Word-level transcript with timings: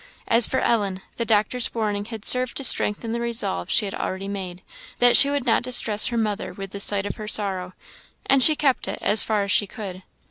As 0.27 0.47
for 0.47 0.59
Ellen, 0.59 1.03
the 1.17 1.25
doctor's 1.25 1.75
warning 1.75 2.05
had 2.05 2.25
served 2.25 2.57
to 2.57 2.63
strengthen 2.63 3.11
the 3.11 3.21
resolve 3.21 3.69
she 3.69 3.85
had 3.85 3.93
already 3.93 4.27
made, 4.27 4.63
that 4.97 5.15
she 5.15 5.29
would 5.29 5.45
not 5.45 5.61
distress 5.61 6.07
her 6.07 6.17
mother 6.17 6.53
with 6.53 6.71
the 6.71 6.79
sight 6.79 7.05
of 7.05 7.17
her 7.17 7.27
sorrow; 7.27 7.73
and 8.25 8.43
she 8.43 8.55
kept 8.55 8.87
it, 8.87 8.97
as 9.03 9.21
far 9.21 9.43
as 9.43 9.51
she 9.51 9.67
could. 9.67 10.01